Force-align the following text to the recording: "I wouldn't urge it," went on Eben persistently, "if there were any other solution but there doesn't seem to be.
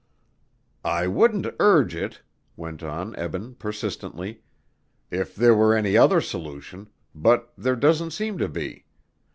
"I 0.83 1.05
wouldn't 1.05 1.45
urge 1.59 1.93
it," 1.95 2.23
went 2.55 2.81
on 2.81 3.15
Eben 3.17 3.53
persistently, 3.53 4.41
"if 5.11 5.35
there 5.35 5.53
were 5.53 5.75
any 5.75 5.95
other 5.95 6.21
solution 6.21 6.87
but 7.13 7.53
there 7.55 7.75
doesn't 7.75 8.09
seem 8.09 8.39
to 8.39 8.49
be. 8.49 8.85